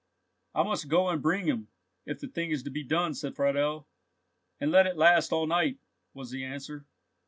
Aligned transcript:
"I 0.55 0.63
must 0.63 0.87
go 0.87 1.09
and 1.09 1.21
bring 1.21 1.45
him, 1.45 1.67
if 2.07 2.19
the 2.19 2.27
thing 2.27 2.49
is 2.49 2.63
to 2.63 2.71
be 2.71 2.81
done," 2.83 3.13
said 3.13 3.35
Friedel. 3.35 3.87
"And 4.59 4.71
let 4.71 4.87
it 4.87 4.97
last 4.97 5.31
all 5.31 5.45
night!" 5.45 5.77
was 6.15 6.31
the 6.31 6.43
answer. 6.43 6.87